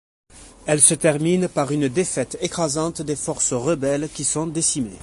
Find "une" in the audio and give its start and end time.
1.71-1.87